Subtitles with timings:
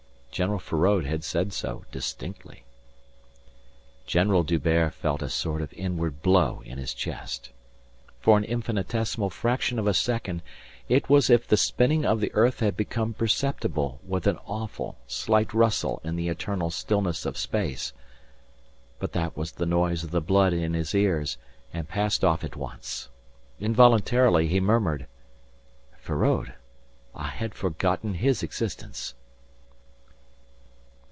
[0.33, 2.63] General Feraud had said so distinctly.
[4.07, 7.51] General D'Hubert felt a sort of inward blow in his chest.
[8.21, 10.41] For an infinitesimal fraction of a second
[10.87, 14.97] it was as if the spinning of the earth had become perceptible with an awful,
[15.05, 17.91] slight rustle in the eternal stillness of space.
[18.99, 21.37] But that was the noise of the blood in his ears
[21.73, 23.09] and passed off at once.
[23.59, 25.07] Involuntarily he murmured:
[25.97, 26.53] "Feraud!
[27.13, 29.13] I had forgotten his existence."